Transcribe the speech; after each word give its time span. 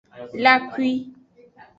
La 0.43 0.51
akwi. 0.57 0.89